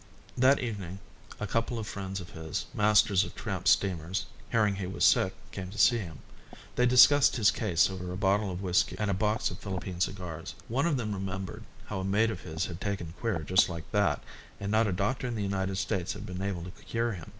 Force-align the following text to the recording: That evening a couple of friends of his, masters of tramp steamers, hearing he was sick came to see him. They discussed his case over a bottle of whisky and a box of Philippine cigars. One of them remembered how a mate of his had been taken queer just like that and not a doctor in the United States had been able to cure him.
That 0.35 0.57
evening 0.57 0.97
a 1.39 1.45
couple 1.45 1.77
of 1.77 1.85
friends 1.85 2.19
of 2.19 2.31
his, 2.31 2.65
masters 2.73 3.23
of 3.23 3.35
tramp 3.35 3.67
steamers, 3.67 4.25
hearing 4.51 4.77
he 4.77 4.87
was 4.87 5.05
sick 5.05 5.35
came 5.51 5.69
to 5.69 5.77
see 5.77 5.99
him. 5.99 6.21
They 6.75 6.87
discussed 6.87 7.35
his 7.35 7.51
case 7.51 7.87
over 7.87 8.11
a 8.11 8.17
bottle 8.17 8.49
of 8.51 8.63
whisky 8.63 8.95
and 8.97 9.11
a 9.11 9.13
box 9.13 9.51
of 9.51 9.59
Philippine 9.59 9.99
cigars. 10.01 10.55
One 10.67 10.87
of 10.87 10.97
them 10.97 11.13
remembered 11.13 11.65
how 11.85 11.99
a 11.99 12.03
mate 12.03 12.31
of 12.31 12.41
his 12.41 12.65
had 12.65 12.79
been 12.79 12.89
taken 12.89 13.13
queer 13.19 13.41
just 13.43 13.69
like 13.69 13.91
that 13.91 14.23
and 14.59 14.71
not 14.71 14.87
a 14.87 14.91
doctor 14.91 15.27
in 15.27 15.35
the 15.35 15.43
United 15.43 15.75
States 15.77 16.13
had 16.13 16.25
been 16.25 16.41
able 16.41 16.63
to 16.63 16.71
cure 16.71 17.11
him. 17.11 17.27